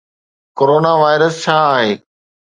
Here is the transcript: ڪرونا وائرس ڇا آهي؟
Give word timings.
ڪرونا 0.57 0.91
وائرس 1.03 1.35
ڇا 1.43 1.57
آهي؟ 1.75 1.91